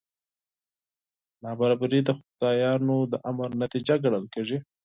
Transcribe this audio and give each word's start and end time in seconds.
نابرابري 1.43 1.99
د 2.07 2.09
خدایانو 2.19 2.95
د 3.11 3.13
امر 3.29 3.49
نتیجه 3.61 3.95
ګڼل 4.03 4.25
کېږي. 4.33 4.57